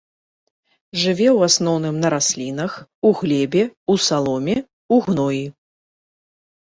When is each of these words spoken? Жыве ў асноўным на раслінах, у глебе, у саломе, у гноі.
Жыве 0.99 1.25
ў 1.31 1.49
асноўным 1.49 1.95
на 2.05 2.09
раслінах, 2.13 2.71
у 3.09 3.11
глебе, 3.19 3.63
у 3.95 3.99
саломе, 4.07 4.57
у 4.97 4.99
гноі. 5.09 5.45